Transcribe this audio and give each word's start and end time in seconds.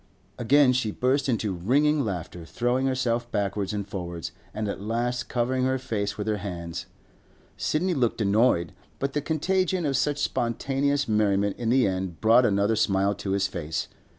Again 0.39 0.73
she 0.73 0.89
burst 0.89 1.29
into 1.29 1.53
ringing 1.53 2.03
laughter, 2.03 2.43
throwing 2.43 2.87
herself 2.87 3.31
backwards 3.31 3.71
and 3.71 3.87
forwards, 3.87 4.31
and 4.51 4.67
at 4.67 4.81
last 4.81 5.29
covering 5.29 5.63
her 5.65 5.77
face 5.77 6.17
with 6.17 6.25
her 6.25 6.37
hands. 6.37 6.87
Sidney 7.55 7.93
looked 7.93 8.19
annoyed, 8.19 8.73
but 8.97 9.13
the 9.13 9.21
contagion 9.21 9.85
of 9.85 9.95
such 9.95 10.17
spontaneous 10.17 11.07
merriment 11.07 11.55
in 11.59 11.69
the 11.69 11.85
end 11.87 12.19
brought 12.19 12.47
another 12.47 12.75
smile 12.75 13.13
to 13.13 13.33
his 13.33 13.45
face. 13.45 13.89